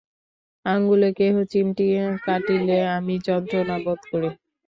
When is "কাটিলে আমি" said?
2.25-3.15